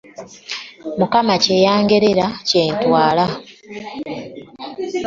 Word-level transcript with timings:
Mukama 0.99 1.33
kye 1.43 1.55
yangerera 1.65 2.25
kye 2.47 2.63
ntwala. 2.75 3.25